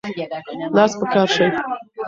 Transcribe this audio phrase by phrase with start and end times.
[0.75, 1.47] لاس په کار شئ.